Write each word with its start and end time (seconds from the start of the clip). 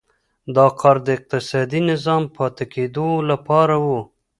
دا 0.55 0.67
کار 0.79 0.97
د 1.05 1.07
اقتصادي 1.17 1.81
نظام 1.91 2.23
پاتې 2.35 2.63
کېدو 2.73 3.07
لپاره 3.29 3.75
و. 3.83 3.85